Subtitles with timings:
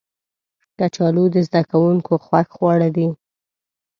[0.77, 3.07] کچالو د زده کوونکو خوښ خواړه دي